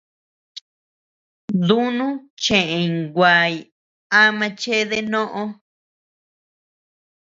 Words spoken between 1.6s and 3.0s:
Dúnu cheʼeñ